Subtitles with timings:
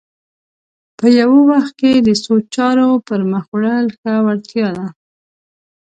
[0.97, 4.87] په یوه وخت کې د څو چارو پر مخ وړل ښه وړتیا ده